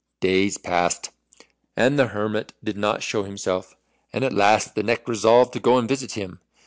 Days 0.19 0.57
passed, 0.57 1.11
and 1.77 1.99
the 1.99 2.07
hermit 2.07 2.53
did 2.63 2.75
not 2.75 3.03
show 3.03 3.21
himself, 3.21 3.75
and 4.11 4.23
at 4.23 4.33
last 4.33 4.73
the 4.73 4.81
Neck 4.81 5.07
resolved 5.07 5.53
to 5.53 5.59
go 5.59 5.77
and 5.77 5.87
visit 5.87 6.13
him. 6.13 6.39